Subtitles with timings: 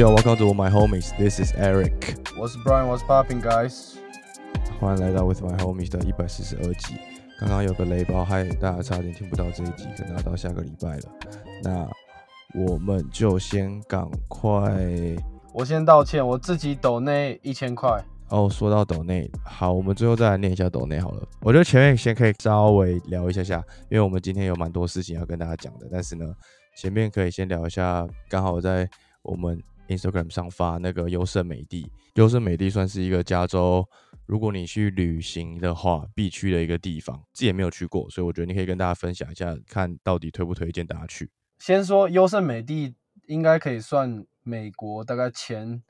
[0.00, 1.14] Yo welcome to my homies.
[1.18, 2.16] This is Eric.
[2.34, 2.88] What's Brian?
[2.88, 3.96] What's popping, guys?
[4.80, 6.94] 欢迎来到 With My Homies 的一百四十二集。
[7.38, 11.02] 刚刚有个雷包，害大家差点听不到这一集，可能要到下个礼拜了。
[11.62, 11.86] 那
[12.54, 14.50] 我们就先赶快
[15.52, 18.02] 我先道歉，我自己抖内一千块。
[18.30, 18.48] 哦。
[18.50, 21.22] 说到抖内，好，我们最后再来念一下抖内好了。
[21.40, 25.86] 我觉得前面先可以稍微聊一下下，因为我们今天有蛮多事情要跟大家讲的。
[25.92, 26.24] 但是呢，
[26.74, 28.88] 前面可以先聊一下，刚好在
[29.20, 31.90] 我们 Instagram 上发那个优胜美地。
[32.14, 33.86] 优胜美地算是一个加州，
[34.26, 37.22] 如果你去旅行的话必去的一个地方。
[37.32, 41.30] 自己也没有去过，所以我觉得你可以跟大家分享一下，看到底推不推荐大家去。
[41.58, 42.94] 先说优胜美地，
[43.26, 45.82] 应该可以算美国大概前，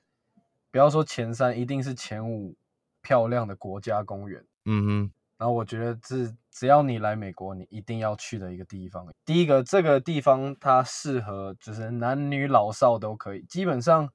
[0.70, 2.56] 不要说前三，一定是前五
[3.02, 4.44] 漂亮的国家公园。
[4.64, 9.06] 嗯哼，然后我觉得这只要你来美国，你一定要去的一个地方。
[9.24, 14.12] 第一个，这个地方它适合就是男女老少都可以，基本上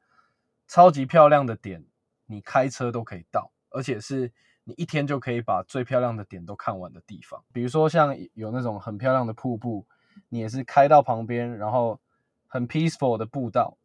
[0.68, 1.86] 超级漂亮的点，
[2.26, 4.32] 你开车都可以到，而且是
[4.66, 7.42] 你一天就可以把最漂亮的点都看完的地方。
[7.54, 9.86] 比如说像有那种很漂亮的瀑布，
[10.28, 12.00] 你也是开到旁边，然后
[12.48, 13.78] 很 peaceful 的步道，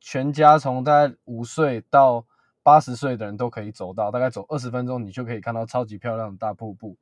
[0.00, 2.24] 全家从大概五岁到
[2.62, 6.96] 八十岁的人都可以走到，大概走二十分钟，你就可以看到超级漂亮的大瀑布。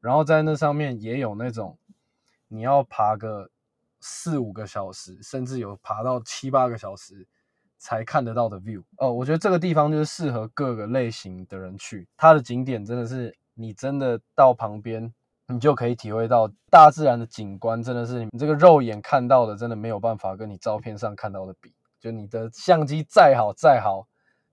[0.00, 1.76] 然后在那上面也有那种
[2.46, 3.50] 你要爬个
[4.00, 7.26] 四五个小时，甚至有爬到七八个小时
[7.78, 8.82] 才看得到的 view。
[8.96, 12.06] 哦，我觉得这个地方就是适合各个类型的人去。
[12.16, 15.12] 它的景点真的是你真的到旁边，
[15.48, 21.74] 你就可以体会到大自然的景观，真的是你这个肉眼看到的，真的没有办法跟你照片上看到的比。
[21.98, 24.06] 就你的相机再好再好，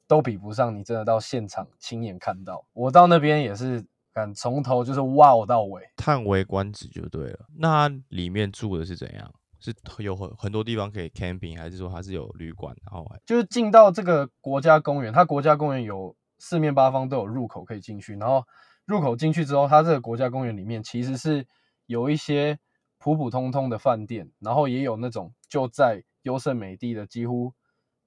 [0.07, 2.65] 都比不上你真的到现场亲眼看到。
[2.73, 3.85] 我到那边也是。
[4.15, 7.45] 敢从头就是哇到尾，叹为观止就对了。
[7.57, 9.29] 那它里面住的是怎样？
[9.59, 12.73] 是有很很多地方可以 camping，还是说它是有旅馆？
[12.89, 18.15] 然后就是进到这个国家公园，它国家公园有四面八方都有入口可以进去。
[18.15, 18.45] 然后
[18.85, 21.45] 入口进去之后，它这个国家公园里面其实是
[21.85, 22.57] 有一些
[22.99, 27.53] 普普通通的饭店，然后也有那种就在优胜美地的几乎。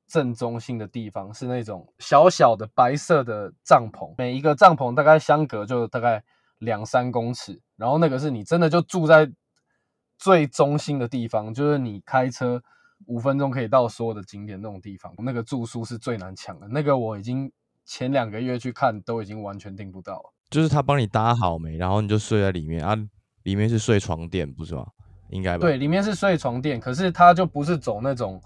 [0.09, 6.25] 正中心的地方是那种小小的白色的帐篷，每一个帐篷大概相隔就大概
[6.59, 9.31] 两三公尺，然后那个是你真的就住在
[10.17, 12.63] 最中心的地方，就是你开车
[13.05, 16.67] 五分钟可以到所有的景点那种地方，那个住宿是最难抢的。
[16.69, 17.53] 那个我已经
[17.85, 22.97] 前两个月去看都已经完全订不到了，就是他帮你搭好没，然后你就睡在里面啊，
[23.43, 24.87] 里面是睡床垫不是吗？
[25.29, 25.61] 应该吧？
[25.61, 28.41] 对，里面是睡床垫，可是他就不是走那种。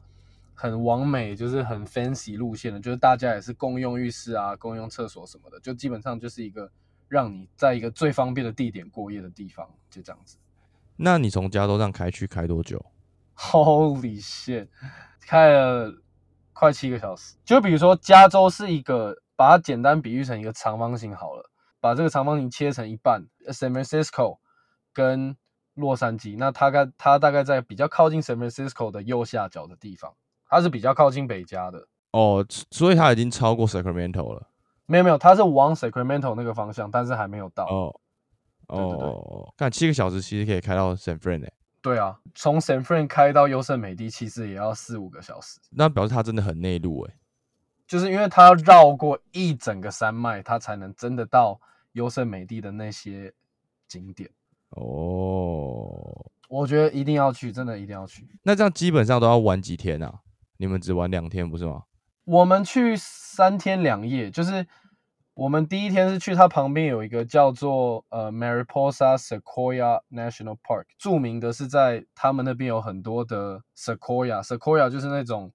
[0.63, 6.71] 很完美，就是很 fancy 路线的，就是大家也是共用浴室啊，共用厕所什么的，就基本上就是一个
[7.09, 10.37] 让你在一个最方便的地点过夜的地方，就这样子。
[10.95, 12.81] 那你从加州上开去开多久
[13.37, 14.69] ？Holy shit，
[15.27, 15.93] 开了
[16.53, 17.35] 快七个小时。
[17.45, 21.51] 就比如说加州是一个，把它简单比喻成一个长方形好了，
[21.81, 24.39] 把这个长方形切成一半，San Francisco
[24.93, 25.37] 跟
[25.75, 30.15] 洛杉矶，那它概它大概在比较靠近 San Francisco 的右下角的地方。
[30.53, 34.51] 它是比较靠近北加的哦，所以它已经超过 Sacramento 了。
[34.85, 37.65] 没有没有，它是往 Sacramento 那个方向，但是还没有到。
[37.65, 38.01] 哦
[38.69, 41.51] 哦，看七个小时其实可以开到 San Fran 诶。
[41.81, 45.59] 对啊，从 San Fran 开到优胜美地其实也要四五个小时。
[45.71, 47.15] 那表示它真的很内陆诶，
[47.87, 51.59] 就是因为它要绕过一整个山脉，它才能真的到
[51.93, 53.33] 优胜美地的那些
[53.89, 54.29] 景点。
[54.69, 58.29] 哦，我觉得一定要去，真的一定要去。
[58.43, 60.21] 那这样基本上都要玩几天啊？
[60.63, 61.83] 你们只玩两天不是吗？
[62.25, 64.65] 我们去三天两夜，就是
[65.35, 75.53] 我们第一天是去它旁边有一个叫做呃 Mariposa Sequoia National Park，著名的是在他们那边有很多的 Sequoia，Sequoia 就是那种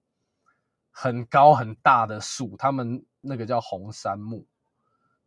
[0.90, 4.44] 很高很大的树，他们那个叫红杉木。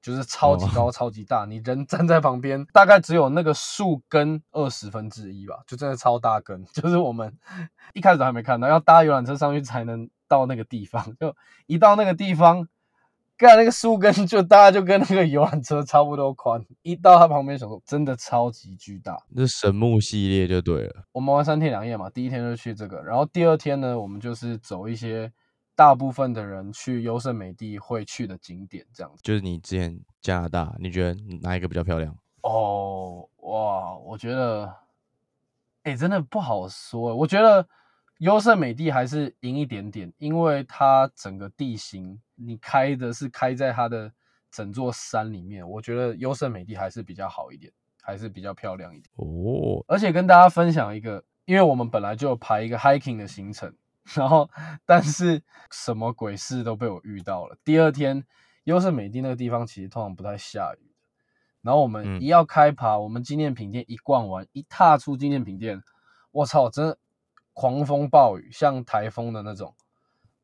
[0.02, 6.66] 就是超级高、 超级大，你人站在旁边，大概只有那个树根二十分之一吧，就真的超大根。
[6.74, 7.38] 就是我们
[7.94, 11.04] 一开始还没看到，要搭游览车上去才能到那个地方。
[11.20, 11.36] 就
[11.68, 12.68] 一到那个地方，
[13.38, 16.66] 盖那个树根就大概就跟那个游览车差不多宽。
[16.82, 19.18] 一到它旁边，想说真的超级巨大。
[19.36, 21.04] 这神木系列就对了。
[21.12, 25.32] 我们玩三天两夜嘛，第一天就去这个，然后第二天呢，我们就是走一些。
[25.76, 32.16] 大部分的人去优胜美地会去的景点，这样子就是你之前加拿大，你觉得哪一个比较漂亮？
[32.42, 34.76] 哦，哇，我觉得，
[35.84, 37.16] 哎，真的不好说。
[37.16, 37.68] 我觉得
[38.20, 44.12] 优胜美地还是赢一点点，因为它整个地形，你开的是开在它的
[44.52, 47.72] 整座山里面，我觉得优胜美地还是比较好一点，
[48.02, 49.10] 还是比较漂亮一点。
[49.16, 53.74] 哦，而且跟大家分享一个，因为我们本来就排一个 hiking 的行程。
[54.16, 54.50] 然后
[54.86, 57.58] 但是什么鬼事都被我遇到了。
[57.64, 58.26] 第二天，
[58.64, 60.92] 优胜美地那个地方其实通常不太下雨。
[61.62, 65.82] 然后我们嗯一要开爬，我们纪念品店一逛完，一踏出纪念品店，
[66.32, 66.98] 我操，真的
[67.54, 69.76] 狂风暴雨，像台风的那种。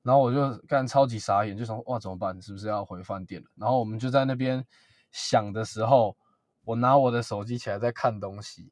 [0.04, 2.40] 然后我就干超级傻眼，就想哇怎么办？
[2.42, 3.50] 是不是要回饭店了？
[3.56, 4.64] 然后我们就在那边
[5.12, 6.16] 想的时候，
[6.64, 8.70] 我拿我的手机起来在看东西，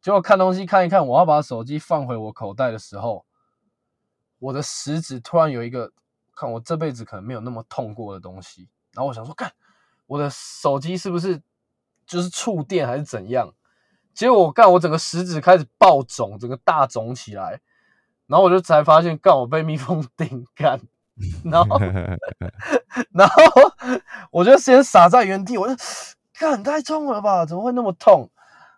[0.00, 3.24] 结果看东西看一看，我要把手机放回我口袋的时候，
[4.42, 5.92] 我的食指突然有一个
[6.34, 9.52] 看我这辈子可能没有那么痛过的东西，然后我想说，干
[10.06, 11.40] 我的手机是不是
[12.04, 13.54] 就是触电还是怎样？
[14.12, 17.60] 结果我干我整个食指开始爆肿，整个大肿起来，
[18.26, 20.80] 然后我就才发现，干我被蜜蜂 叮干，
[21.46, 21.78] 然后
[23.14, 23.42] 然后
[24.32, 25.76] 我就先傻在原地，我就
[26.36, 28.28] 干太痛了吧，怎么会那么痛？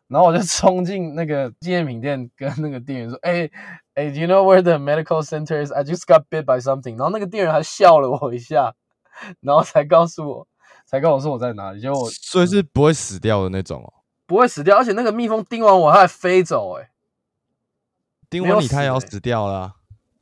[0.08, 3.50] 然后我就冲进那个纪念品店，跟那个店员说：“哎、
[3.94, 5.72] 哎、d o you know where the medical center is?
[5.72, 8.74] I just got bit by something。”然后那个店员还笑了我一下，
[9.40, 10.48] 然后才告诉我，
[10.86, 11.80] 才告诉我说我在哪里。
[11.80, 13.92] 结果我所以是不会死掉的那种哦。
[14.26, 16.90] 不会死掉，而且那个蜜蜂叮完我，它还飞走、哎，
[18.30, 19.74] 叮完你它也要死掉了啊、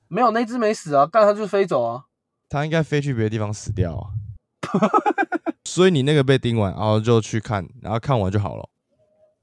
[0.08, 2.04] 没有那只没死啊，干它就飞走啊。
[2.48, 4.10] 它应该飞去别的地方死掉啊。
[5.64, 8.68] 所以你那个被叮完，然后就去看，然后看完就好了。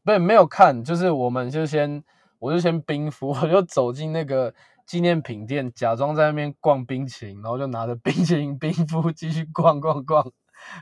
[0.04, 2.04] 不是没有看，就是我们就先，
[2.40, 4.54] 我就先冰敷， 我就走进那个
[4.86, 10.32] 纪念品店，假装在那边逛冰淇淋，然后就拿着冰淇淋 冰敷继续逛逛逛，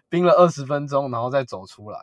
[0.10, 2.00] 冰了二十分钟，然后再走出来。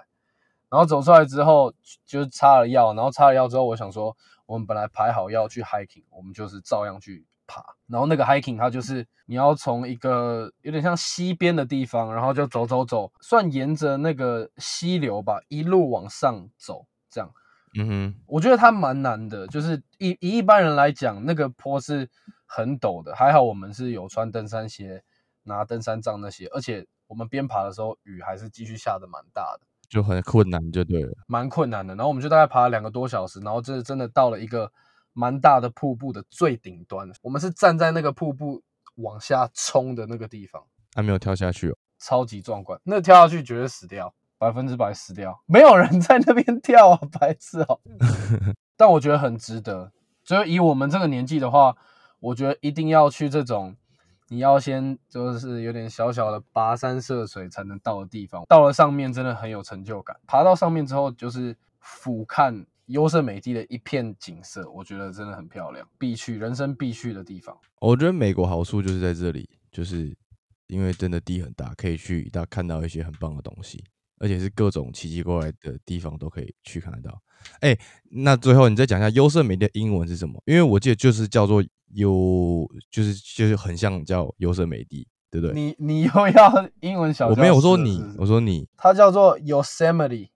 [0.70, 1.72] 然后走出来之后
[2.04, 7.62] 就擦了药，然后擦了药之后，我想说，我们本来排好要去 hiking，我们就是照样去爬。
[7.86, 17.30] 然后那个 hiking 它就是你要从一个有点像溪边的地方，然后就走走走，算沿着那个溪流吧，一路往上走，这样。
[17.76, 22.08] 嗯哼，我觉得它蛮难的，就是以以一般人来讲，那个坡是
[22.46, 25.02] 很陡的，还好我们是有穿登山鞋、
[25.42, 29.66] 拿登山杖那些，而且我们边爬的时候雨还是继续下的蛮大的。
[29.88, 31.12] 就很困难就对了。
[31.26, 31.94] 蛮困难的。
[31.94, 34.72] 然后我们就大概爬了两个多小时，然后这真的到了一个
[35.12, 37.08] 蛮大的瀑布的最顶端。
[37.22, 38.62] 我们是站在那个瀑布
[38.96, 41.76] 往下冲的那个地方，还没有跳下去哦。
[41.98, 42.80] 超级壮观。
[42.82, 44.12] 那跳下去绝对死掉，
[44.44, 47.80] 百分之百死掉，没有人在那边跳啊，白痴哦、
[48.76, 49.90] 但我觉得很值得。
[50.22, 51.74] 就是以我们这个年纪的话，
[52.20, 53.76] 我觉得一定要去这种。
[54.28, 60.16] 你要先就是有点小小的跋山涉水才能到的地方，到了上面真的很有成就感。
[60.26, 67.56] 爬到上面之后，就是俯瞰优胜美地的一片景色，我觉得真的很漂亮，必去人生必去的地方。
[67.80, 70.16] 我觉得美国好处就是在这里，就是
[70.68, 73.84] 因为真的地很大，可以去一大看到一些很棒的东西，
[74.24, 77.20] 而且是各种奇奇怪怪的地方都可以去看得到。
[77.60, 77.78] 哎、
[78.10, 80.42] 那最后你再讲一下优胜美地的英文是什么？
[80.46, 81.62] 因为我记得就是叫做
[81.92, 85.54] 优，就是就是很像叫优胜美地，对不对？
[85.54, 87.28] 你你又要英文小？
[87.28, 90.30] 我没有我说你我说你它叫做 Yosemite。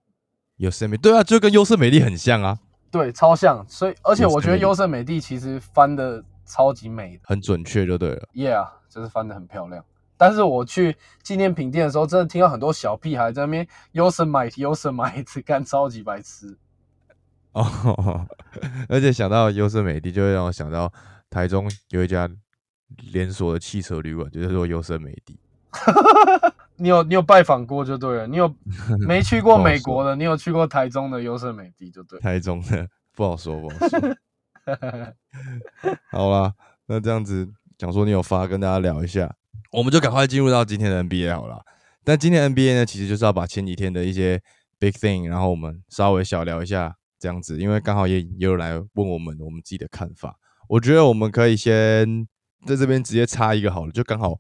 [0.59, 2.59] Yosemite，，对啊，就跟优胜美地很像啊，
[2.91, 3.65] 对，超像。
[3.69, 8.29] 所以而且我觉得优胜美地其实翻的超级美的很准确就对了。
[8.35, 9.83] ，Yeah，就是翻的很漂亮。
[10.19, 16.59] 但是我去纪念品店的时候，真的听到很多小屁孩在那边 Yosemite Yosemite 干超级白痴。
[17.53, 18.27] 哦，
[18.91, 20.93] 而且想到优胜美地，就会让我想到
[21.31, 22.29] 台中有一家
[23.13, 25.41] 连锁的汽车旅馆，就是说优胜美地。
[26.77, 28.55] 你有你有拜访过就对了，你有
[29.07, 32.23] 没去过美国的，你有去过台中的优胜美地就对了。
[32.23, 33.99] 台中的不好说，不好说。
[36.11, 36.53] 好啦，
[36.87, 39.35] 那这样子讲说你有发跟大家聊一下，
[39.71, 41.61] 我们就赶快进入到今天的 NBA 好了。
[42.05, 44.41] 但今天 NBA 呢，其实就是要把前几天的一些
[44.79, 50.39] big thing，然后我们稍微小聊一下这样子，因为刚好也也有人来问我们我们自己的看法。
[50.69, 52.27] 我觉得我们可以先
[52.67, 54.39] 在这边直接插一个好了，就刚好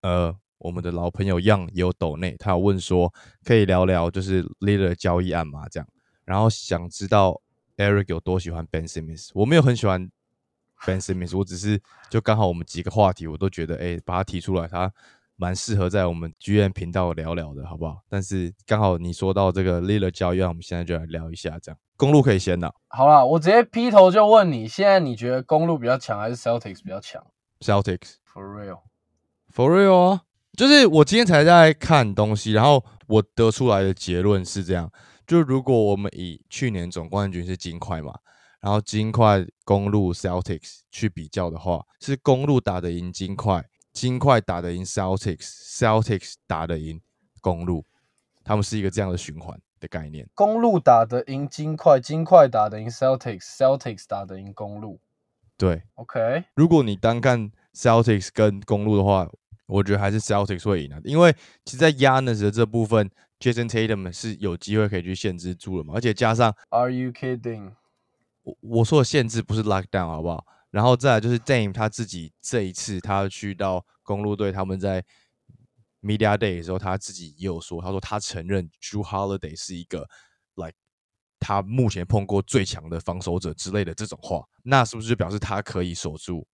[0.00, 3.12] 呃，我们的老朋友 Young 也有抖内，他有问说
[3.44, 5.86] 可以聊聊就是 Leader 交易案嘛这样，
[6.24, 7.40] 然后想知道
[7.76, 10.10] Eric 有多喜欢 Ben Simmons，我没有很喜欢
[10.86, 14.92] Ben Simmons，我只是就刚好我们几个话题我都觉得哎、把它提出来，它
[15.36, 18.02] 蛮适合在我们剧院频道聊聊的，好不好？
[18.08, 21.78] 但是刚好你说到这个 Leader 交易案，我们现在就来聊一下这样。
[21.96, 27.22] 公路可以先的好啦，我直接劈头就问你，现在你觉得公路比较强还是 Celtics 比较强
[27.60, 28.14] ，Celtics。
[28.32, 30.22] ？For real？For real 啊，
[30.56, 34.90] 就是我今天才在看东西，然后我得出来的结论是这样：
[35.26, 38.18] 就如果我们以去年总冠军是金块嘛，
[38.60, 47.00] 然后金块、公路、Celtics 去比较的话，是公路打得赢金块，金块打得赢 Celtics，Celtics 打得赢
[47.40, 47.84] 公路，
[48.44, 50.28] 他们是一个这样的循环的概念。
[50.34, 55.00] 公路打得赢金块，金块打得赢 Celtics，Celtics 打得赢公路。
[55.56, 59.28] 对，OK，如果你单看 Celtics 跟公路的话，
[59.66, 67.72] 我觉得还是 Celtics 会赢啊，因为其实，在 Yanis 的这部分，Jason Tatum 是有机会可以去限制住了嘛，而且加上 Are you kidding？
[68.42, 70.44] 我我说的限制不是 lockdown 好不好？
[70.70, 75.04] 然后再来就是 Dame 他自己这一次他去到公路队，他们在
[76.00, 80.08] Media Day 的时候，他自己也有说，他说他承认 Drew Holiday 是一个
[80.54, 80.74] like
[81.38, 86.46] 他目前碰过最强的防守者之类的这种话，那是不是就表示他可以守住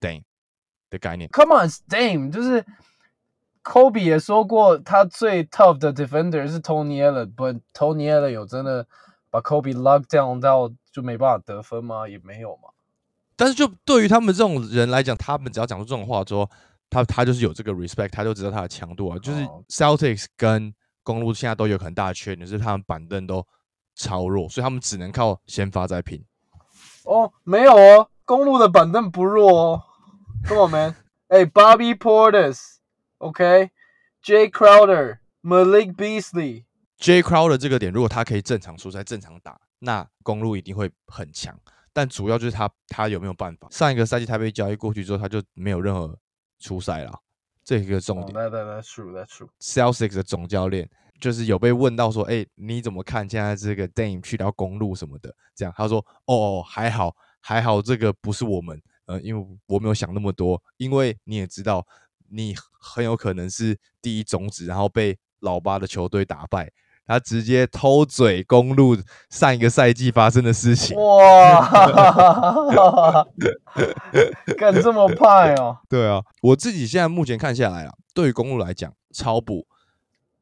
[0.00, 0.24] Dame
[0.90, 2.64] 的概念？Come on, Dame，就是
[3.62, 8.86] Kobe 也说过，他最 tough 的 defender 是 Tony Allen，but Tony Allen 有真的
[9.30, 12.08] 把 Kobe lock down 到就没办法得分吗？
[12.08, 12.70] 也没有嘛。
[13.36, 16.50] 但是就对于他们这种人来讲，他们只要讲出这种话之后，
[16.90, 19.16] 他他就是有这个 respect，他就知道他的强度啊。
[19.18, 20.74] 就是哦 Celtics 跟
[21.04, 23.46] 公路现在都有很大的缺点，就是他们板凳都
[23.94, 26.24] 超弱，所以他们只能靠先发再拼。
[27.04, 29.84] 哦，没有哦，公路的板凳不弱哦。
[30.46, 30.96] Come on, man.
[31.28, 36.64] 哎，Bobby Portis，OK，Jay Crowder，Malik Beasley。
[36.96, 41.58] J Crowder 这个点，如果他可以正常出赛、正常打，那公路一定会很强。
[41.92, 43.66] 但主要就是他他有没有办法？
[43.70, 46.16] 上一个赛季台北交易过去之后，他就没有任何
[46.60, 47.20] 出赛了，
[47.64, 48.38] 这一个重哦点。
[48.38, 49.48] ，that that that's true, that's true.
[49.58, 50.88] Celtics 的总教练
[51.20, 55.34] 就是有被问到说，哎、你怎么看现在这个 Dame 去到公路什么的？
[55.56, 61.84] 这样他说，哦，还好，还好，这个不是我们，呃，因为我没有想那么多，因为你也知道，
[62.28, 66.70] 你很有可能是第一种子，然后被老八的球队打败。
[67.08, 68.96] 他直接偷嘴公路
[69.30, 71.66] 上一个赛季发生的事情，哇，
[74.58, 75.78] 敢这么派哦？
[75.88, 79.66] 对啊，我自己现在目前看下来啊，对于公路来讲，超补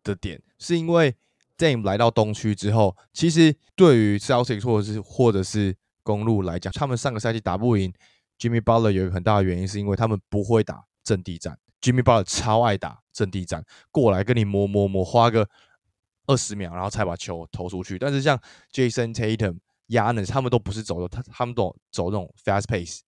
[0.02, 1.14] 的点是因为
[1.56, 7.92] Dame 来到东区之后，其实对于 Celtics 或者是或者是公路来讲，他们上个赛季打不赢
[8.40, 11.56] Jimmy Butler 有一个很大的原因，是因为他们不会打阵地战。
[11.80, 15.48] Jimmy Butler 超爱打阵地战，过来跟你磨磨磨，花个
[16.26, 17.98] 二十秒，然后才把球投出去。
[17.98, 18.40] 但是像
[18.72, 23.00] Jason Tatum、Yanis 他们都不是走的，他他们都走那种 fast pace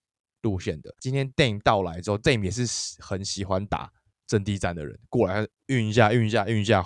[0.42, 0.94] 路线的。
[1.00, 3.90] 今天 Dame 到来之后，Dame 也是很喜欢打
[4.26, 6.84] 阵地战的人，过来运一下、运一下、运一下，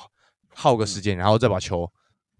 [0.55, 1.91] 耗个时间，然后再把球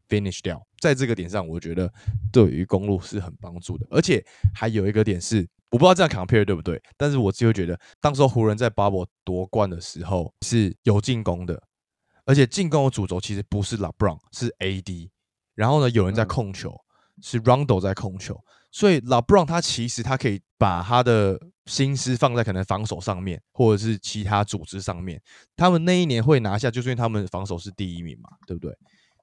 [0.09, 0.61] finish 掉。
[0.81, 1.93] 在这个点上，我觉得
[2.33, 3.87] 对于公路是很帮助的。
[3.91, 11.63] 而且还有一个点是，我不知道这样 compare 对不对，但是我就会觉得，当时候湖人在 bubble 夺冠的时候是有进攻的，
[12.25, 15.11] 而且进攻的主轴其实不是 LeBron，是 AD。
[15.55, 16.75] 然后呢，有人在嗯控球，
[17.21, 25.21] 是 Rondo 在控球，所以 LeBron 他其实他可以把他的心思放在可能防守上面，或者是其他组织上面。
[25.55, 28.77] 他们那一年会拿下，就是因为他们防守是第一名嘛，对不对？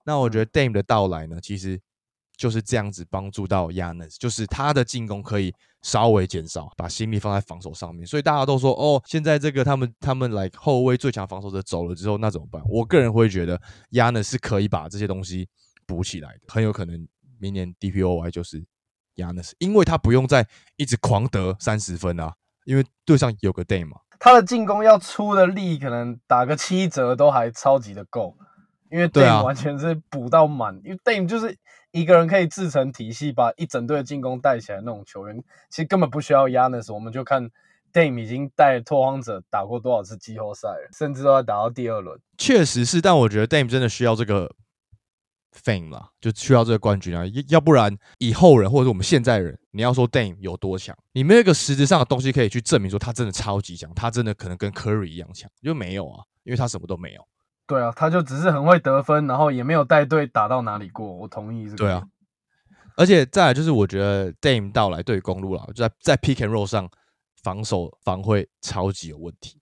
[0.05, 1.79] 那我觉得 Dame 的到来呢，其实
[2.39, 8.07] 就是这样子帮助到 Yanis，就是他的进攻可以稍微减少，把心力放在防守上面。
[8.07, 12.63] 所以大家都说，哦，现在这个他们他们来后卫最强防守者走了之后，那怎么办？
[12.69, 15.49] 我个人会觉得 Yanis 是可以把这些东西
[15.85, 17.05] 补起来的，很有可能
[17.37, 18.65] 明年 DPOY 就是
[19.17, 23.97] Yanis，因为他不用再一直狂得三十分啊，因为队上有个 Dame 嘛。
[24.17, 28.33] 他的进攻要出的力，可能打个七折都还超级的够，
[28.89, 31.57] 因为 Dame 完全是补到满，因为 Dame 就是
[31.91, 37.49] 一个人可以自成体系，把一整队的进攻带起来那种球员，其实根本不需要 Yanis，我们就看
[37.91, 42.19] Dame 已经带拓荒者打过多少次季后赛，甚至都要打到第二轮。
[42.37, 44.55] 确实是，但我觉得 Dame 真的需要这个
[45.51, 57.27] fame 啦，就需要这个冠军啊，要要不然以后人或者我们现在人，你要说 Dame 有多强，你没有一个实质上的东西可以去证明说他真的超级强，他真的可能跟 Curry 一样强，就没有啊，因为他什么都没有。
[57.69, 61.05] 对啊，他就只是很会得分，然后也没有带队打到哪里过。
[61.05, 61.77] 我同意这个。
[61.77, 62.03] 对啊，，
[62.97, 66.89] 而且再来就是我觉得 Dame 到来对公路了，就在在 pick and roll 上
[67.43, 69.61] 防守防会超级有问题，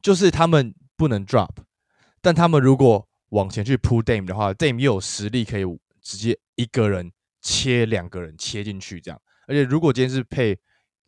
[0.00, 1.50] 就是他们不能 drop，
[2.20, 5.64] 但他们如果往前去扑 Dame 的话，Dame 又有实力可以
[6.00, 7.10] 直接一个人
[7.42, 10.56] 切两个人切进去这样，而且如果今天是配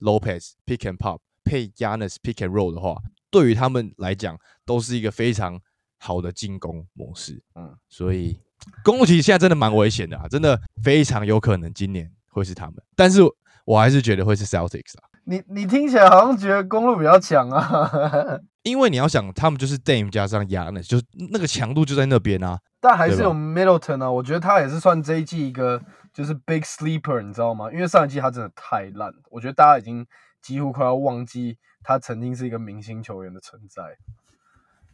[0.00, 2.96] Lopez pick and pop 配 Yanis pick and roll 的话，
[3.30, 5.60] 对于他们来讲都是一个非常
[6.00, 7.40] 好的进攻模式。
[7.54, 8.40] 嗯，所以
[8.82, 13.20] 公路其实现在真的蛮危险的啊，真的非常有可能今年会是他们，但是
[13.64, 17.90] 我还是觉得会是 Celtics 啊，你你听起来好像觉得公路比较强啊，
[18.64, 22.58] 因为你要想，他们就是 Dame 加上 Yanis，就是那个强度就在那边啊。
[22.80, 25.80] 但还是有 Middleton 啊，我觉得他也是算这一季一个
[26.14, 27.70] 就是 big sleeper，你知道吗？
[27.70, 30.06] 因为上一季他真的太烂，我觉得大家已经
[30.40, 33.82] 几乎快要忘记他曾经是一个明星球员的存在。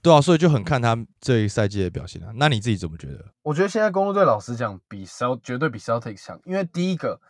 [0.06, 2.30] 对啊，所以就很看他这一赛季的表现啊。
[2.36, 3.24] 那你自己怎么觉得？
[3.42, 7.20] 我觉得现在公路队老实讲比 Cel 绝对比 Celtics 强，因为第一个，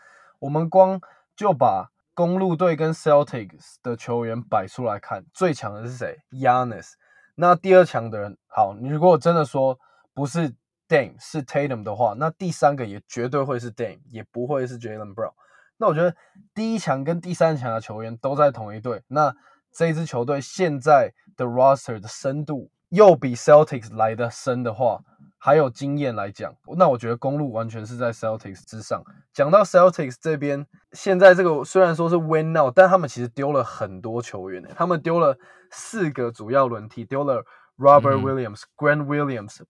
[0.40, 1.00] 我们光
[1.34, 6.92] 就把公路队跟 Celtics 的球员摆出来看，最强的是谁？Yanis。
[7.36, 9.78] 那第二强的人，好，你如果真的说
[10.12, 10.52] 不是
[10.86, 15.32] Dame 是 Tatum 的话，那第三个也绝对会是 Dame，也不会是 Jalen Brown。
[15.78, 16.14] 那我觉得
[16.54, 19.34] 第一强跟第三强的球员都在同一队，那
[19.76, 25.02] 这一支球队现在的 roster 的深度又比 Celtics 来的深的话，
[25.36, 29.02] 还有经验来讲，那我觉得公路完全是在 Celtics 之上。
[29.34, 35.36] 讲到 Celtics 这边，现在这个虽然说是 Win Now，但他们其实丢了很多球员，他们丢了
[35.70, 37.44] 四个主要轮替，丢了
[37.76, 39.60] Robert Williams、Grant Williams，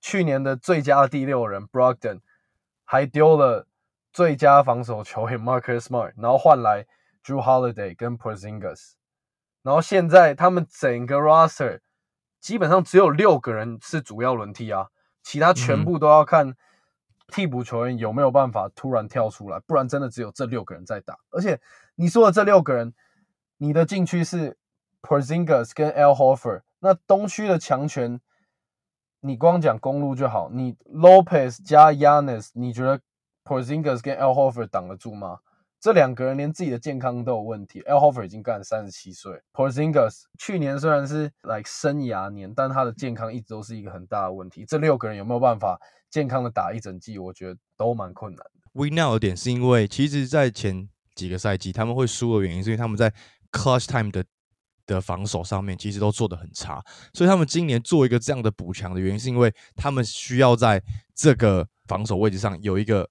[0.00, 2.20] 去年的最佳第六人 Brogdon，
[2.84, 3.66] 还丢了
[4.12, 6.86] 最佳防守球员 Marcus Smart，然后换来
[7.24, 8.92] Drew Holiday 跟 Porzingis，
[9.64, 11.80] 然后现在他们整个 roster
[12.38, 14.88] 基本上只有六个人是主要轮替啊，
[15.22, 16.54] 其他全部都要看
[17.28, 21.18] 替补球员有没有办法突然跳出来，不然真的只有这六个人在打。
[21.30, 21.58] 而且
[21.94, 22.94] 你说的这六个人，
[23.56, 24.58] 你的禁区是
[25.00, 28.20] Porzingis 跟 Al Horford，那东区的强权，
[29.20, 33.00] 你光讲公路就好，你 Lopez 加 Yanis，你觉得
[33.42, 35.38] Porzingis 跟 Al Horford 挡得住吗？
[35.84, 37.82] 这两个人连自己的健康都有问题。
[37.82, 44.64] Al Horford 已经干了三十七岁，Porzingis 去年虽然是 like 生涯年，但他的健康一直都是一个很大的问题。
[44.66, 47.18] 这六个人有没有办法健康的打一整季？
[47.18, 48.70] 我觉得都蛮困难的。
[48.72, 53.12] We now 的点是因为，其实，在前几个赛季他们会输的原因，是因为他们在
[53.52, 54.24] clutch time 的
[54.86, 60.82] 的防守上面其实都做得很差，所以他们今年做一个这样的补强的原因，是因为他们需要在
[61.14, 63.06] 这个防守位置上有一个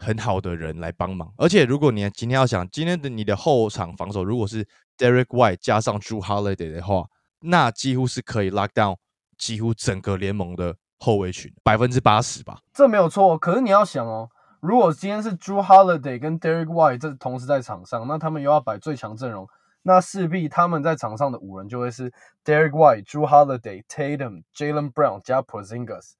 [0.00, 1.30] 很好的人来帮忙。
[1.36, 4.66] 而且，如果你今天要想今天的你的后场防守，如果是
[4.96, 7.04] Derek White 加上 Drew Holiday 的话，
[7.40, 8.96] 那几乎是可以 lock down
[9.36, 12.58] 几乎整个联盟的后卫群，百分之八十吧。
[12.72, 14.28] 这没有错，可是你要想哦，
[14.60, 19.46] 如果今天是 Drew Holiday 跟 Derek White 这同时在场上，那他们又要摆最强阵容，
[19.82, 22.12] 那势必他们在场上的五人就会是
[22.44, 26.12] Derek White、Drew Holiday、Tatum、Jalen Brown 加 Porzingis，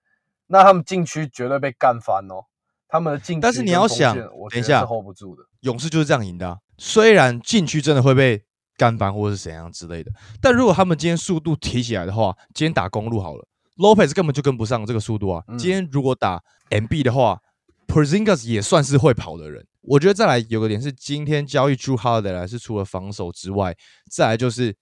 [0.47, 2.45] 那他们禁区绝对被干翻哦。
[2.91, 5.43] 他们的禁区，但是你要想我等一下是 hold 不住的。
[5.61, 6.59] 勇士就是这样赢的、啊。
[6.79, 8.43] 虽然禁区真的会被
[8.77, 15.45] 干翻或者是怎样之类的，但如果他们今天速度提起来的话，今天打公路好了，Lopez 根本就跟不上这个速度啊。
[15.49, 17.39] 嗯今天如果打 MB 的话
[17.87, 19.67] ，Porzingis 也算是会跑的人。
[19.83, 23.77] 我觉得再来有个点是，今天交易 Drew Holiday 来是除了防守之外，
[24.11, 24.77] 再来就是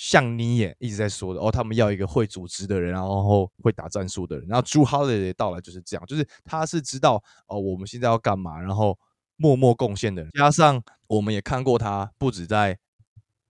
[0.00, 4.46] 像你也一直在说的哦，他们要一个会组织的人，然后会打战术的人。
[4.46, 8.96] 然后 Drew Holiday 的到来就是这样，就是他是知道哦，我们现在要干嘛，然后
[9.34, 10.30] 默默贡献的人。
[10.34, 12.78] 加上我们也看过他不止在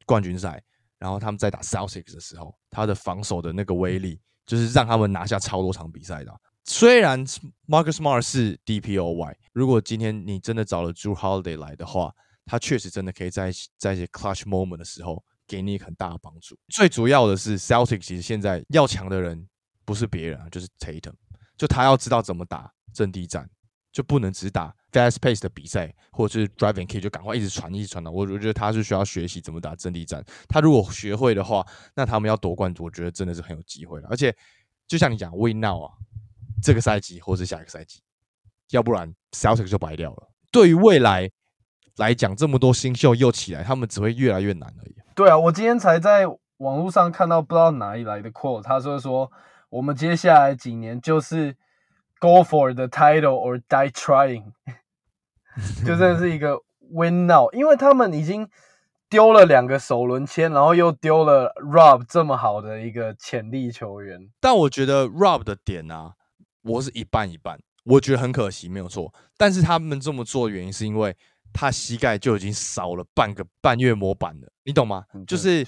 [0.06, 0.62] 冠军赛，
[0.98, 6.34] 然后他们在打 Celtics 的时候，他的防守的那个威力，就是让他们拿下超多场比赛的。
[6.64, 7.26] 虽然
[7.66, 12.14] Marcus Smart 是 DPOY，如果今天你真的找了 Drew Holiday 来的话，
[12.46, 16.56] 他确实真的可以在在一些 clutch moment 的时候给你很大的帮助。
[16.68, 19.48] 最主要的是 Celtic 其实现在要强的人
[19.84, 21.14] 不是别人啊，就是 Tatum，
[21.56, 23.48] 就他要知道怎么打阵地战，
[23.90, 28.10] 就不能只打 fast pace 的比赛，或者是 driving kick 就赶快一直传一直传的。
[28.10, 30.22] 我我觉得他是需要学习怎么打阵地战。
[30.48, 34.08] 他如果学会的话，那他们要夺冠，我觉得真的是很有机会了。
[34.10, 34.34] 而且
[34.86, 35.92] 就像你讲，Win now 啊，
[36.62, 38.00] 这个赛季或是下一个赛季，
[38.70, 40.30] 要不然 Celtic 就白掉了。
[40.50, 41.30] 对于未来
[41.96, 44.94] 来讲，这么多新秀又起来，他们只会越来越难而已。
[45.18, 46.28] 对啊，我今天才在
[46.58, 49.32] 网络上看到不知道哪里来的 quote，他说说
[49.68, 51.56] 我们接下来几年就是
[52.20, 54.52] go for the title or die trying，
[55.84, 56.60] 就真的是一个
[56.92, 58.48] win now，因为他们已经
[59.08, 64.30] 丢了两个首轮签，然后又丢了 Rob 这么好的一个潜力球员。
[64.38, 66.12] 但我觉得 Rob 的点啊，
[66.62, 69.12] 我是一半一半，我觉得很可惜，没有错。
[69.36, 71.16] 但是他们这么做的原因是因为
[71.52, 75.04] 他膝盖就已经少了半个半月模板了，你懂吗？
[75.14, 75.66] 嗯就是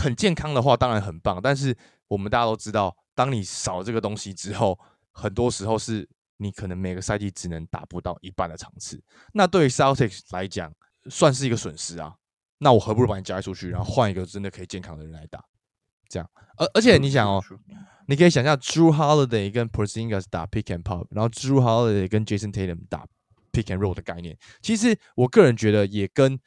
[0.00, 1.40] 很健康的话，当然很棒。
[1.42, 1.76] 但是
[2.08, 4.78] 我们大家都知道，当你少了这个东西之后，
[5.12, 9.02] 很多时候是你可能每个赛季只能打不到一半的场次。
[9.32, 10.72] 那对于 Celtics 来讲，
[11.10, 12.14] 算是一个损失啊。
[12.58, 15.44] 那我何不如把你交易出去，然后换一个真的可以健康的人来打，
[16.08, 16.30] 这样。
[16.56, 17.42] 而而且你想哦.
[18.06, 23.06] 你可以想象 Drew Holiday 跟 Porzingis 打 pick and pop，然后 Drew Holiday 跟 Jason Tatum 打
[23.52, 26.38] pick and roll 的概念，其实我个人觉得也跟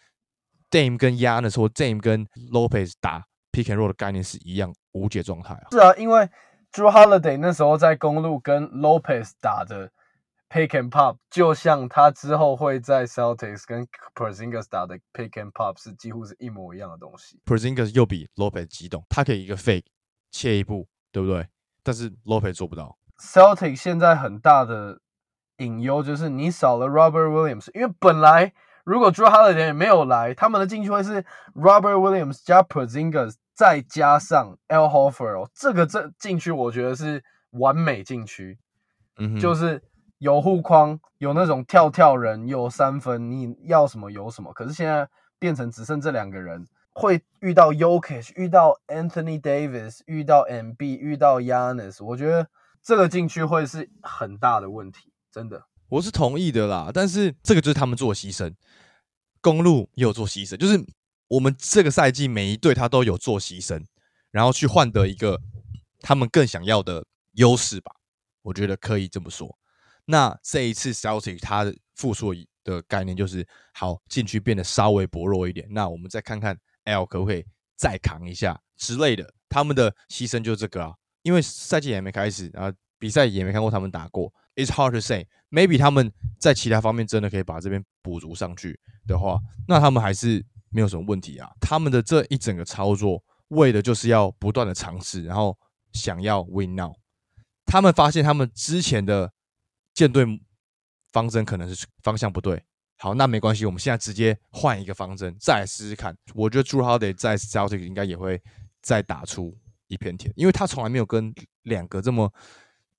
[0.70, 5.68] Dame 跟 Yanis 或 Dame 跟 Lopez 打 pick and roll 的概念是一样无解状态啊。
[5.72, 6.30] 是啊，因为
[6.72, 9.91] Drew Holiday 那时候在公路跟 Lopez 打的
[10.50, 17.39] pick and pop，就像他之后会在 Celtics 跟 Porzingis 打的 pick and pop 是几乎是一模一样的东西。
[17.46, 19.86] Porzingis 又比 Lopez 激动，他可以一个 fake
[20.32, 21.48] 切一步，对不对？
[21.84, 22.98] 但是 Lopez 做不到。
[23.18, 25.00] Celtic 现在很大的
[25.58, 38.60] 隐忧就是你少了 Robert Williams，因为本来如果 Drew Holiday 没有来，他们的禁区会是 Robert Williams 加 Porzingis 再加上 Al Horford，这个这禁区我觉得是完美禁区，
[39.18, 39.82] 嗯，就是
[40.18, 44.52] 有护框，有那种跳跳人，有三分，你要什么有什么。
[44.54, 45.08] 可是现在
[45.39, 52.48] 变成只剩这两个人，会遇到 Yokish，遇到 Anthony Davis，遇到 MB，遇到 Yanis，我觉得
[52.82, 55.62] 这个禁区会是很大的问题，真的。
[55.89, 58.56] 我是同意的啦，但是这个就是他们做牺牲，
[59.41, 60.82] 公路也有做牺牲，就是
[61.28, 63.84] 我们这个赛季每一队他都有做牺牲，
[64.32, 65.41] 然后去换得一个
[66.00, 67.91] 他们更想要的优势吧，
[68.43, 69.54] 我觉得可以这么说。
[70.06, 77.45] 那这一次 Celtic 他复出的概念就是好禁区变得稍微薄弱一点，那我们再看看 L 可不可以
[77.76, 84.34] 再扛一下之类的，他们的牺牲就是这个啊，因为赛季也没开始，然后比赛也没看过他们打过。
[84.56, 85.28] It's hard to say.
[85.50, 91.50] Maybe 他们在其他方面真的可以把这边补足上去的话，那他们还是没有什么问题啊。
[91.62, 95.58] 他们的这一整个操作，为的就是要不断的尝试，然后
[95.94, 96.94] 想要 win now。
[97.65, 99.32] 他们发现他们之前的
[99.94, 100.26] 舰队
[101.12, 102.62] 方针可能是方向不对，
[102.98, 106.15] 好，那没关系，我们现在直接换一个方针，再来试试看。
[106.34, 108.41] 我觉得 Drew Holiday 在 Celtic 应该也会
[108.82, 112.34] 再打出一片天，因为他从来没有跟两个这么。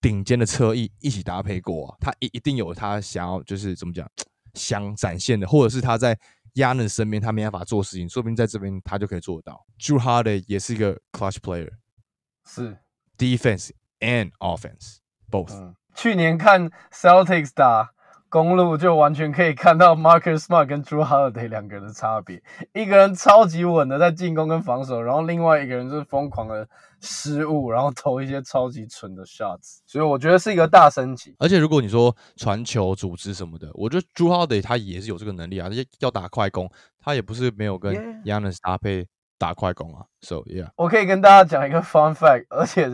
[0.06, 4.08] 顶尖的车艺一起搭配过啊，他一一定有他想要就是怎么讲
[4.54, 6.16] 想展现的，或者是他在
[6.54, 9.66] 亚嫩身边他没办法做事情，说不定在这边他就可以做得到。
[9.80, 11.72] Drew Holiday 也是一个 clutch player，
[12.46, 12.78] 是
[13.18, 15.74] defense and offense both。
[15.96, 17.95] 去年看 Celtics 打。
[18.36, 22.42] 公路就完全可以看到 Marcus Smart 跟 Drew Holiday 两个人的差别，
[22.74, 26.68] 一个人超级稳的在进攻跟防守，然后另外一个人就是疯狂的
[27.00, 31.34] 失误，然后投一些超级蠢的 shots，所以我觉得是一个大升级。
[31.38, 35.70] 而且如果你说传球、组织什么的，我觉得 Drew Holiday 他也是有这个能力啊，
[36.00, 36.70] 要打快攻，
[37.02, 37.94] 他也不是没有跟
[38.24, 39.06] Yanis 搭配
[39.38, 40.04] 打快攻啊。
[40.20, 42.86] So yeah，我可以跟大家讲一个 fun fact，而且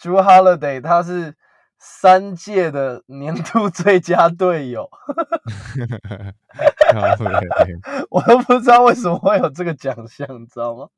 [0.00, 1.34] Drew Holiday 他是。
[1.78, 4.88] 三届的年度最佳队友，
[8.10, 10.88] 我都不知道为什么会有这个奖项，你知道吗？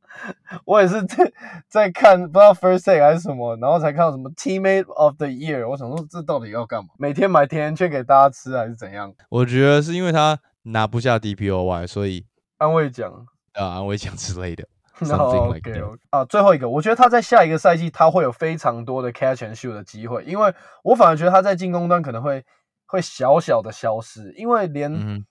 [0.64, 1.32] 我也是在
[1.68, 5.68] 在看，不知道 first take 还是什么，然后才看到什么 teammate of the year。
[5.68, 6.88] 我想说，这到底要干嘛？
[6.98, 9.12] 每天买甜甜圈给大家吃，还是怎样？
[9.28, 12.24] 我觉得是因为他拿不下 DPOY，所以
[12.58, 14.66] 安慰奖啊，安慰奖之类的。
[15.08, 22.44] OK，啊，最后一个，我觉得他在下一个赛季他会有非常多的 catch and shoot 的机会，因为我反而觉得他在进攻端可能会
[22.84, 25.24] 会小小的消失，因为连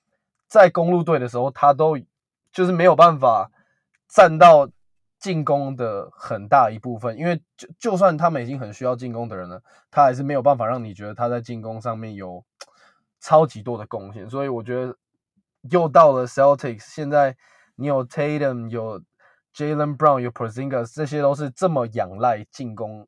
[0.48, 2.00] 在公路队的时候，他都
[2.52, 3.52] 就是没有办法
[4.08, 4.68] 占到
[5.20, 12.44] 进攻的很大一部分，因为就就算他们已经很需要进攻的人了，他还是没有办法让你觉得他在进攻上面有
[13.20, 14.96] 超级多的贡献，所以我觉得
[15.70, 17.38] 又到了 Celtics，现在
[17.76, 19.00] 你有 Tatum 有。
[19.56, 23.08] Jalen Brown 有 Porzingis，这些都是这么仰赖进攻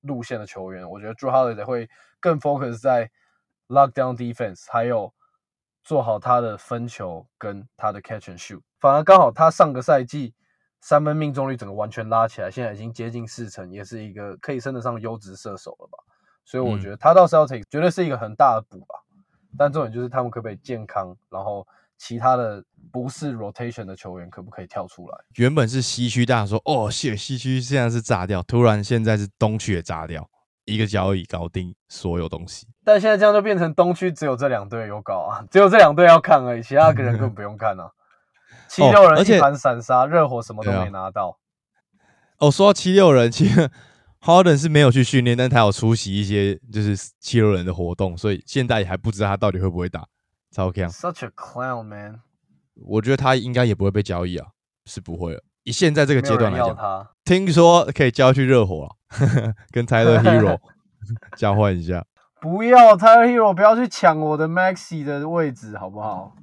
[0.00, 0.88] 路线的球员。
[0.90, 1.88] 我觉得 Drew Holiday 会
[2.20, 3.10] 更 focus 在
[3.68, 5.14] lockdown defense，还有
[5.82, 8.60] 做好他的分球跟他的 catch and shoot。
[8.80, 10.34] 反而刚好他上个赛季
[10.80, 15.98] 三分命中率整个完全拉起来，现在已经接近四成，也是一个可以称得上优质射手了吧。
[16.44, 18.96] 所以我觉得他到 Celtics 绝对是一个很大的补吧。
[19.56, 21.66] 但重点就是他们可不可以健康，然后。
[22.04, 22.60] 其他的
[22.90, 25.16] 不是 rotation 的球员可不可以跳出来？
[25.36, 30.28] 原本是西区，大家说哦，西西区现在是炸掉，突然现在是东区也炸掉，
[30.64, 32.66] 一个交易搞定所有东西。
[32.84, 37.88] 但现在这样就变成东区只有这两队有搞啊， 只有这两队要看而已，其他个人根本不用看啊。
[38.68, 41.38] 七六人一盘散沙，热火什么都没拿到。
[42.38, 43.70] 哦，说到七六人，其实
[44.20, 50.04] Harden 是没有去训练，但他有出席一些就是七六人的活动，所以现在也还不知道他到底会不会打。
[50.52, 52.20] 超强，Such a clown man！
[52.74, 54.48] 我觉得他应该也不会被交易啊，
[54.84, 55.42] 是不会了。
[55.64, 58.96] 以现在这个阶段来讲，他听说可以交去热火，
[59.70, 60.58] 跟 Tyler Hero
[61.36, 62.04] 交换一下。
[62.40, 66.36] 不要 Tyler Hero，不要去抢我的 Maxi 的位置，好不好？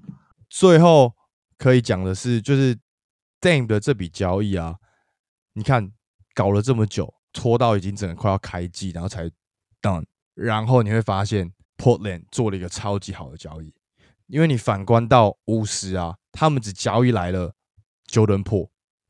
[0.50, 1.13] 最后
[1.58, 2.78] 可以讲的是，就是
[3.41, 4.78] Dame 的这笔交易啊，
[5.54, 5.91] 你看
[6.34, 9.30] 搞了这么久，拖到已经整个快要开季，然后才
[9.82, 13.74] done，然后你会发现 Portland 做了一个超级好的交易。
[14.30, 17.54] 因为你反观到巫师啊，他们只交易来了
[18.10, 18.70] Jordan Po，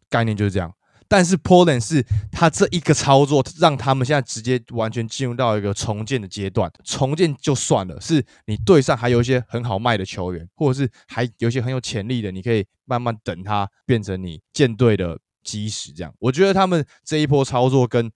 [0.10, 0.74] 概念就是这样。
[1.10, 6.72] 但是 Poland 是他这一个操作，让他们现在直接完全进入到一个重建的阶段。
[6.86, 15.92] 重建就算了，是你队上还有一些很好卖的球员，或者是还有一些很有潜力的，你可以慢慢等他变成你舰队的基石。
[15.92, 18.12] 这样，我觉得他们这一波操作跟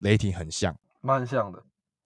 [0.00, 1.62] 雷霆很像，蛮像的，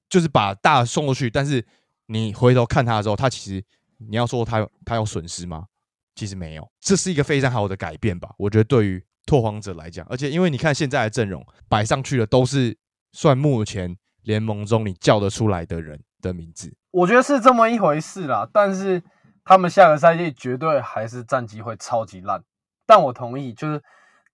[0.08, 1.66] 就是把大送过去，但是
[2.06, 3.62] 你回头看他的时候，他其实。
[4.08, 5.66] 你要说他有他有损失吗？
[6.14, 8.30] 其实没有，这是一个非常好的改变吧。
[8.38, 12.76] 我觉得对于拓荒者来讲，而且因为你看现在的阵容摆上去的都是
[13.12, 16.74] 算目前联盟中你叫得出来的人的名字。
[16.90, 19.02] 我觉得是这么一回事啦，但是
[19.44, 22.42] 他们下个赛季绝对还是战绩会超级烂。
[22.84, 23.82] 但我同意，就是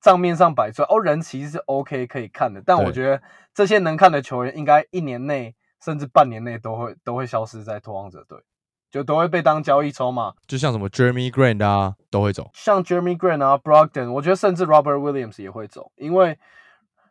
[0.01, 3.23] 账面上摆出来哦，人其实是 OK 可以看的，但我觉得
[3.55, 8.39] 这些能看的球员应该一年内甚至半年内都会都会消失在拓荒者队，
[8.97, 10.33] 就都会被当交易筹码。
[10.47, 12.51] 就像什么 Jeremy Grant 啊，都会走。
[12.55, 16.39] 像 Jeremy Grant 啊，Brogdon，我觉得甚至 Robert Williams 也会走，因为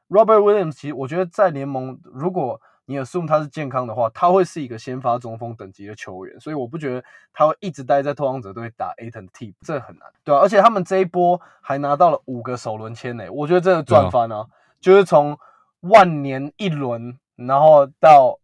[0.10, 14.46] Robert Williams 其实我觉得在联盟如果你 assume 他是健康的话，他会是一个先发中锋等级的球员，所以我不觉得他会一直待在拓荒者队打 Aton 替补，这很难，对啊，而且他们这一波还拿到了五个首轮签呢，我觉得真的赚翻啊！
[14.80, 15.40] 就是从
[15.80, 18.38] 万年一轮，然后到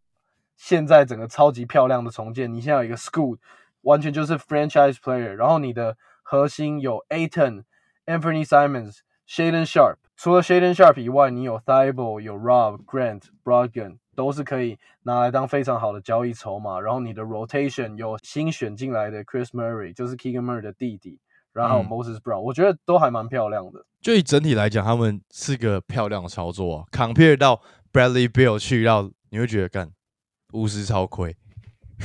[0.62, 3.38] 现在整个超级漂亮的重建，你现在有一个 School，
[3.82, 7.63] 完全就是 franchise player，然后你的核心有 Aton、
[8.06, 13.97] Anthony Simons、Shaden Sharp，除了 Shaden Sharp 以外，你有 Thibault、有 Rob、Grant、Brogdon。
[14.13, 16.80] 都是可以拿来当非常好的交易筹码。
[16.82, 21.17] 然后你的 rotation 有新选进来的 Chris Murray，就是 Keegan Murray 的弟弟，
[21.54, 23.86] 然后 Moses Brown，我觉得都还蛮漂亮的。
[24.02, 26.86] 就以整体来讲，他们是个漂亮的操作啊。
[26.91, 27.62] Compare 到
[27.93, 29.89] Bradley Bill 去到，你会觉得干
[30.54, 31.36] 巫师超亏。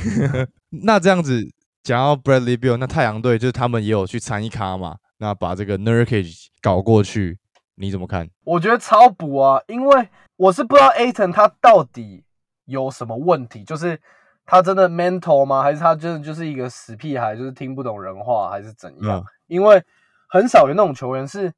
[0.83, 1.47] 那这样子
[1.83, 4.97] 讲到 Bradley Bill，那太阳队就是他们也有去参一咖嘛？
[5.19, 7.39] 那把这个 Nurkic 搞过去，
[7.77, 8.29] 你怎么看？
[8.45, 10.09] 我觉得超补啊，因为。
[10.39, 12.23] 我是不知道 Aton 他到底
[12.67, 13.99] 有什么问题，就是
[14.45, 15.63] 他真的 mental 吗？
[15.63, 19.25] 还是他真的就是一个死屁孩，就是听不懂人话，还是怎样？
[19.47, 19.83] 因为
[20.29, 21.51] 很少有那种球员是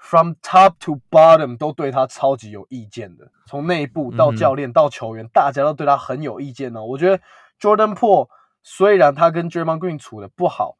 [0.00, 6.82] from top to bottom 都对他超级有意见的，从内部到教练到球员，大家都对他很有意见哦。
[6.82, 7.22] 我觉得
[7.60, 8.28] Jordan Po
[8.62, 10.76] 虽然他跟 Jeremy Green 处的不好，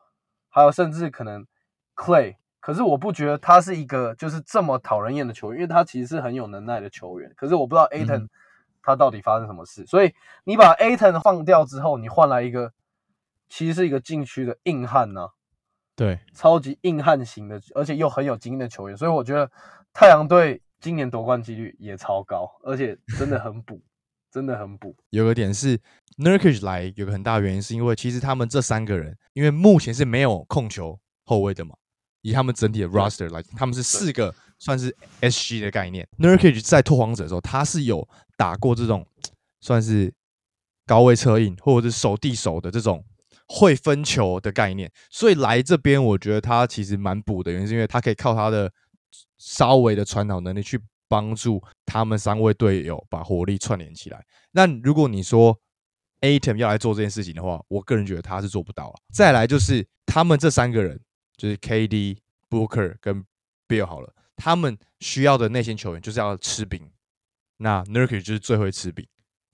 [0.49, 1.47] 还有甚至可能
[1.95, 2.37] Clay。
[2.61, 7.33] 可是我不觉得他是一个就是这么讨人厌的球员，因为他其实是很有能耐的球员。
[7.37, 8.29] 可是我不知道 Aton
[8.83, 12.73] 他到底发生什么事，所以你把 Aton 放掉之后，你换来一个
[13.49, 15.29] 其实是一个禁区的硬汉呢？
[15.97, 18.97] 对，超级硬汉型的，而且又很有经验的球员。
[18.97, 19.51] 所以我觉得
[19.93, 23.83] 太阳队今年夺冠几率也超高，而且真的很补，
[24.31, 24.97] 真的很补。
[25.11, 25.79] 有个点是
[26.17, 31.75] Nurkic 来有个很大的原因，是因为其实他们这三个人，因为目前是没有控球后卫的嘛。
[32.23, 36.07] 以他们整体的 roster 来，他们是四个算是 SG 的概念。
[36.19, 39.07] Nurkic 在拓荒者的时候，他是有打过这种
[39.63, 40.13] 算是
[40.87, 43.03] 高位策应或者是手递手的这种
[43.51, 44.91] 会分球的概念。
[45.11, 48.73] 所以来这边，我觉得他其实蛮补的，原因是因为他可以靠他的
[49.39, 54.25] 稍微的传导能力去帮助他们三位队友把火力串联起来。
[54.53, 55.59] 那如果你说
[56.21, 58.95] Atom 要来做这件事情的话，我个人觉得他是做不到了。
[59.13, 60.99] 再来就是他们这三个人。
[61.41, 62.19] 就是 KD、
[62.51, 63.25] Booker 跟
[63.67, 66.91] Bill 好了，他们需要的内线球员就是要吃饼。
[67.57, 69.07] 那 Nurkic 就是最会吃饼。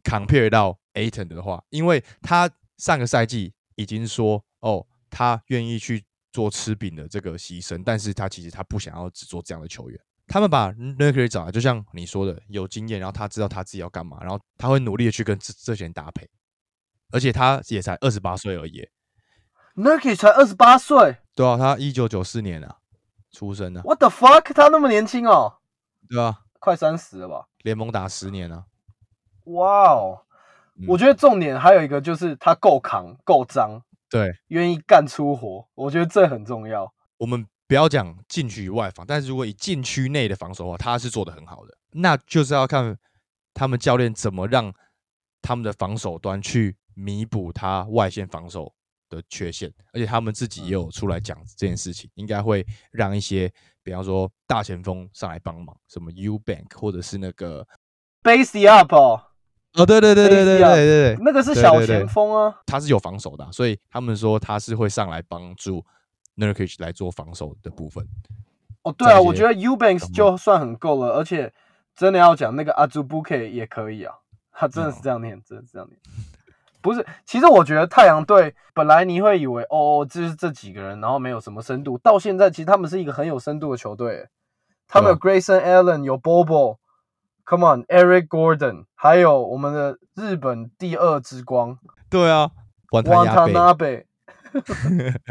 [0.03, 10.01] Compare 到 Aton 的话，因为他上个赛季已经说哦，他愿意去做吃饼的这个牺牲，但是他其实他不想要只做这样的球员。
[10.27, 16.29] 他们把 Nurkic 找来，就像你说的，有经验，然后他知道他自己要干嘛，然后他会努力的去跟这这些人搭配，
[17.13, 18.89] 而且他也才二十八岁而已。
[19.77, 21.19] Nurkic 才二十八岁。
[21.37, 22.79] 对啊，他一九九四年啊
[23.31, 23.83] 出生的。
[23.83, 24.53] What the fuck？
[24.53, 25.59] 他那么年轻哦？
[26.09, 27.47] 对啊，快三十了吧？
[27.59, 28.65] 联盟打十年啊。
[29.45, 30.26] 哇哦！
[30.87, 35.67] 我觉得重点还有一个就是他够扛、够脏，对，愿意干粗活。
[35.75, 36.93] 我觉得这很重要。
[37.19, 41.77] 我们不要讲禁区外防，但是如果以禁区内的防守的话，他是做的很好的。
[41.93, 42.97] 那就是要看
[43.55, 44.73] 他们教练怎么让
[45.41, 48.73] 他们的防守端去弥补他外线防守。
[49.09, 53.49] 的缺陷，而且他们自己也有出来讲这件事情，应该会让一些，
[53.85, 57.65] 比方说大前锋上来帮忙，什么 U Bank 或者是那个
[58.25, 59.23] Base Up 哦，
[59.77, 65.85] 哦对对对对对对对对，那个是小前锋啊，他是有防守的，所以他们说他是会上来帮助
[66.37, 68.07] Nurkic 来做防守的部分。
[68.83, 71.53] 哦，对啊，我觉得 U Banks 就算很够了，而且
[71.95, 74.15] 真的要讲那个 Azubuke 也可以啊，
[74.53, 75.99] 他真的是这样念，真的是这样念。
[76.81, 81.99] 不是，其实我觉得太阳队本来你会以为哦，就是这几个人，然后没有什么深度。
[81.99, 84.29] 到现在，其实他们是一个很有深度的球队。
[84.89, 86.17] 他们有 Grayson Allen，有
[87.47, 91.79] Bobo，Come on，Eric Gordon，还有我们的日本第二之光。
[92.11, 92.51] 对啊
[92.91, 94.05] ，Watanabe。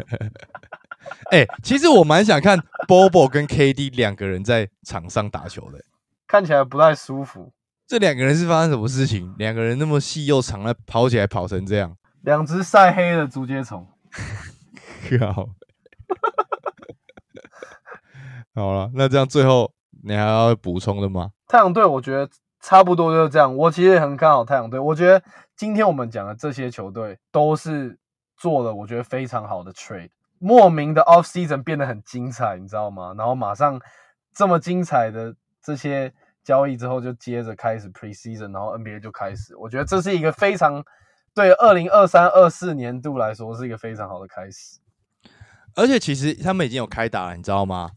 [1.32, 5.80] 哎，其实我蛮想看 Bobo 跟 KD 两个人在场上打球的，
[6.28, 7.54] 看起来不太舒服。
[7.86, 9.36] 这两个人是发生什么事情？
[9.38, 11.96] 两个人那么细又长，那跑起来跑成这样？
[12.22, 13.88] 两只晒黑的竹节虫。
[15.20, 15.50] 靠！
[18.56, 19.72] 好了，那这样最后
[20.08, 21.32] 你还要补充的吗？
[21.48, 22.30] 太阳队，我觉得
[22.62, 23.56] 差不多就是这样。
[23.56, 24.80] 我其实也很看好太阳队。
[24.80, 25.20] 我觉得
[25.58, 27.98] 今天我们讲的这些球队都是
[28.38, 33.16] 做了我觉得非常好的 trade，莫名的 off season 变得很精彩，你知道吗？
[33.18, 33.82] 然后马上
[34.36, 36.14] 这么精彩的这些
[36.44, 39.56] 交易之后，就接着开始 pre season，然后 NBA 就开始。
[39.58, 40.84] 我觉得这是一个非常
[41.34, 44.80] 对二零二三二四年度来说是一个非常好的开始。
[45.74, 47.90] 而且其实他们已经有开打了，你知道吗？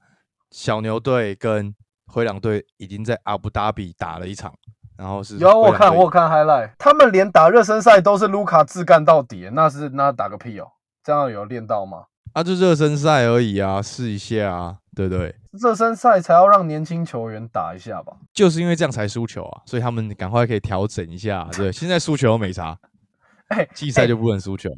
[0.51, 1.75] 小牛队跟
[2.09, 4.53] 灰狼队已经在阿布达比打了一场，
[4.97, 10.67] 然后是有我看我看 highlight，他们连打热身赛都是卢卡自干到底，那是那打个屁哦！
[11.05, 12.05] 这样有练到吗？
[12.33, 15.35] 啊，就热身赛而已啊，试一下啊，对不对？
[15.53, 18.15] 热身赛才要让年轻球员打一下吧？
[18.33, 22.79] 就是因为这样才输球啊，所以他们赶快可以调整一下，对， 现在输球没差，
[23.49, 24.71] 哎，季赛就不能输球。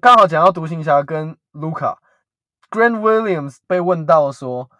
[0.00, 1.98] 刚好讲到独行侠跟卢卡
[2.70, 4.70] ，Grant Williams 被问到说。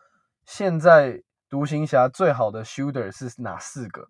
[0.50, 4.08] 现在独行侠最好的 shooter 是哪四个？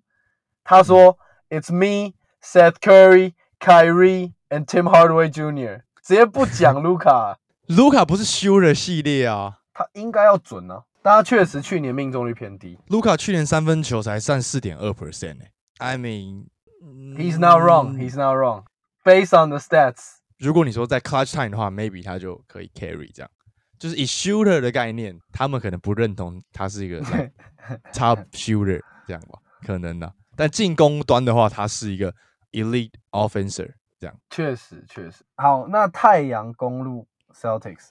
[0.64, 10.84] 他说：“It's me, Seth Curry, Kyrie, and Tim Hardaway Jr.” 直接不讲卢卡，卢卡不是 shooter 系列啊，他应该要准啊。
[11.00, 12.78] 但他确实去年命中率偏低。
[12.88, 16.46] 卢卡去年三分球才占四点二 percent 哎，I mean
[16.82, 18.64] he's not wrong, he's not wrong.
[19.04, 23.30] Based on the stats，如果你说在 clutch time 的话，maybe 他就可以 carry 这样。
[23.78, 27.00] 就是以 shooter 的概念，他们可能不认同他是一个
[27.92, 30.12] top shooter 这样吧，可能的。
[30.36, 32.14] 但进攻端的话，他是一个
[32.52, 34.16] elite offenser 这样。
[34.30, 35.24] 确实，确实。
[35.36, 37.88] 好，那太阳公路 Celtics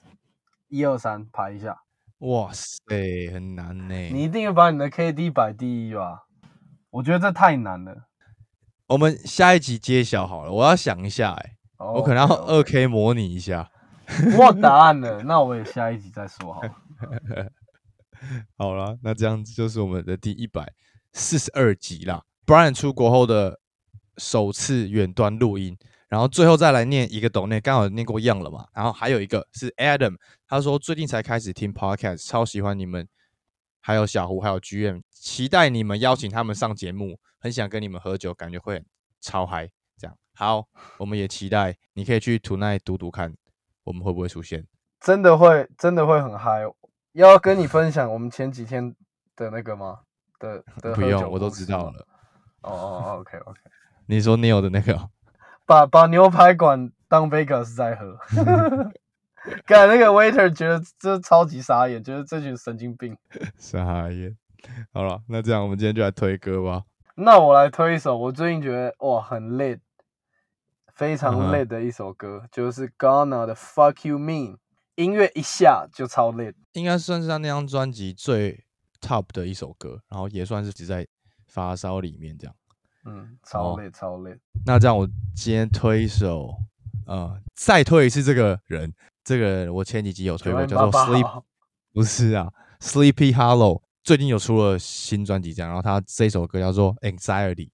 [0.68, 1.76] 一二三排一下。
[2.18, 3.94] 哇塞，很难呢。
[4.10, 6.24] 你一定要把你的 KD 摆第一吧？
[6.90, 8.08] 我觉得这太难了。
[8.88, 13.70] 我们下一集揭晓好了，我要想一下，哎，我可能要二 K 模拟一下。
[14.38, 16.74] 我答案了，那我也下一集再说好了。
[18.56, 20.72] 好了，那这样子就是我们的第一百
[21.12, 22.24] 四十二集啦。
[22.46, 23.60] Brian 出国后的
[24.16, 25.76] 首次远端录音，
[26.08, 28.66] 然后最后再来念一个抖内，刚好念过样了嘛。
[28.72, 30.16] 然后还有一个是 Adam，
[30.48, 33.06] 他说最近才开始听 Podcast，超喜欢你们，
[33.80, 38.82] 还有小胡，还有 GM，期待你们邀请他们上节目，很想跟你们喝酒，感觉会
[39.20, 39.70] 超嗨。
[39.96, 40.66] 这样好，
[40.98, 43.34] 我们也期待你可以去 Tonight 读读看。
[43.88, 44.64] 我们会不会出现？
[45.00, 46.62] 真的会，真的会很嗨。
[47.12, 48.94] 要跟你分享我们前几天
[49.34, 50.00] 的那个吗？
[50.38, 52.06] 的 的不用，我都知道了。
[52.60, 53.60] 哦哦，OK OK。
[54.06, 55.08] 你说 Neil 的那个，
[55.64, 58.18] 把把牛排馆当 Vegas 在喝。
[59.64, 63.16] 看那个 waiter 觉得这超级傻眼，觉得这群神经病。
[63.56, 64.36] 傻眼。
[64.92, 66.82] 好了，那这样我们今天就来推歌吧。
[67.14, 69.78] 那我来推一首，我最近觉得哇很累。
[70.98, 74.56] 非常累的一首歌，就是 Ghana 的 Fuck You Mean，
[74.96, 78.64] 音乐一下就超累，应该算是他那张专辑最
[79.00, 81.06] top 的一首歌，然后也算是只在
[81.46, 82.56] 发烧里面这样。
[83.04, 84.36] 嗯，超累超累。
[84.66, 86.52] 那这样我今天推一首，
[87.06, 91.44] 呃，再推一次这个人，这个我前几集有推过，叫做 Sleep，
[91.92, 97.70] 不是啊，Sleepy Hollow，最近有出了新专辑这样，然后他这首歌叫做 Anxiety，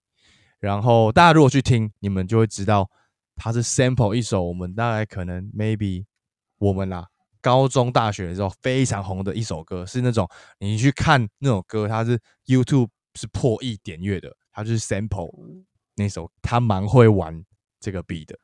[0.60, 2.90] 然后大家如果去听，你们就会知道。
[3.36, 6.04] 它是 sample 一首我们大概可能 maybe
[6.58, 7.06] 我们啦
[7.40, 15.30] 高中大学的时候非常红的一首歌，是那种你去看那首歌，它是 YouTube 是破亿点阅的，它就是 sample
[15.96, 17.44] 那首，他蛮会玩
[17.78, 18.38] 这个 beat 的，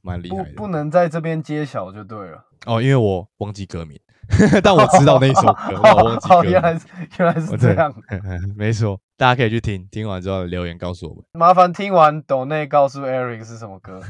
[0.00, 0.52] 蛮厉害的。
[0.54, 2.46] 不能在这边揭晓就对了。
[2.66, 3.98] 哦，因为我忘记歌名，
[4.62, 6.44] 但我知道那一首歌， 我忘记歌。
[6.44, 6.80] 原来
[7.18, 7.94] 原来是这样，
[8.56, 9.00] 没错。
[9.16, 11.24] 大家可以去听，听完之后留言告诉我们。
[11.32, 14.00] 麻烦听完抖内告诉 Eric 是什么歌。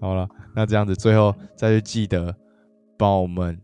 [0.00, 2.34] 好了，那这样子最后再去记得
[2.96, 3.60] 帮我们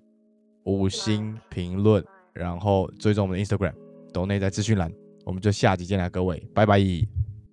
[0.65, 2.03] 五星评论，
[2.33, 3.75] 然后追踪我们的 Instagram，
[4.13, 4.91] 抖内在资讯栏。
[5.25, 6.79] 我们就下集见啦，各位，拜拜。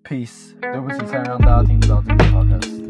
[0.03, 0.59] Peace。
[0.59, 2.80] 对不起，才让大家听不到这个 podcast。